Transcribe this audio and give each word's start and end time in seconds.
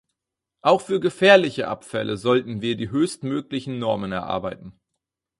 Auch 0.63 0.81
für 0.81 0.99
gefährliche 0.99 1.67
Abfälle 1.67 2.17
sollten 2.17 2.61
wir 2.63 2.75
die 2.75 2.89
höchstmöglichen 2.89 3.77
Normen 3.77 4.11
erarbeiten. 4.11 4.73